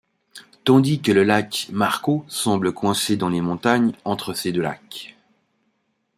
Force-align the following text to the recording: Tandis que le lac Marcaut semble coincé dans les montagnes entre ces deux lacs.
Tandis 0.63 0.99
que 0.99 1.11
le 1.11 1.21
lac 1.23 1.67
Marcaut 1.71 2.25
semble 2.27 2.73
coincé 2.73 3.17
dans 3.17 3.29
les 3.29 3.39
montagnes 3.39 3.91
entre 4.03 4.33
ces 4.33 4.51
deux 4.51 4.63
lacs. 4.63 5.15